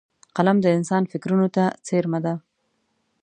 [0.35, 2.35] قلم د انسان فکرونو ته څېرمه دی